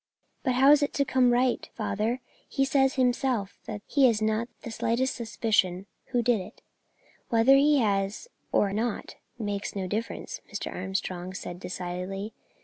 "But 0.41 0.53
how 0.55 0.71
is 0.71 0.81
it 0.81 0.93
to 0.93 1.05
come 1.05 1.29
right, 1.31 1.69
father? 1.75 2.21
He 2.49 2.65
says 2.65 2.93
that 2.95 2.95
he 2.95 3.03
himself 3.03 3.59
has 3.67 4.19
not 4.19 4.47
the 4.63 4.71
slightest 4.71 5.13
suspicion 5.13 5.85
who 6.05 6.23
did 6.23 6.41
it." 6.41 6.63
"Whether 7.29 7.55
he 7.55 7.77
has 7.81 8.27
or 8.51 8.73
not 8.73 9.17
makes 9.37 9.75
no 9.75 9.85
difference," 9.85 10.41
Mr. 10.51 10.73
Armstrong 10.73 11.35
said, 11.35 11.59
decidedly. 11.59 12.33